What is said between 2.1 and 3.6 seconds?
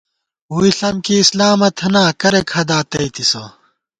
کرېک ہَدا تَئیتِسہ